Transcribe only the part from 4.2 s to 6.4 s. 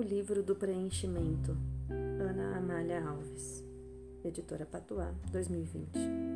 Editora Patuá, 2020.